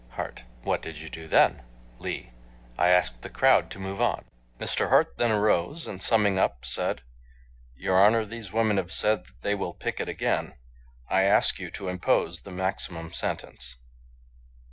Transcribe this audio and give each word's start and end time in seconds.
HART: 0.13 0.45
What 0.63 0.81
did 0.81 0.97
you 0.97 1.09
do 1.09 1.27
then? 1.27 1.61
LEE: 1.99 2.31
I 2.75 2.87
asked 2.87 3.21
the 3.21 3.29
crowd 3.29 3.69
to 3.69 3.77
move 3.77 4.01
on. 4.01 4.25
Mr. 4.59 4.89
Hart 4.89 5.15
then 5.17 5.29
arose 5.29 5.85
and 5.85 6.01
summing 6.01 6.39
up 6.39 6.65
said: 6.65 7.03
"Your 7.75 8.03
Honor, 8.03 8.25
these 8.25 8.51
women 8.51 8.77
have 8.77 8.91
said 8.91 9.25
that 9.27 9.41
they 9.41 9.53
will 9.53 9.75
picket 9.75 10.09
again. 10.09 10.55
I 11.07 11.25
ask 11.25 11.59
you 11.59 11.69
to 11.73 11.87
impose 11.87 12.39
the 12.39 12.49
maximum 12.49 13.13
sentence." 13.13 13.75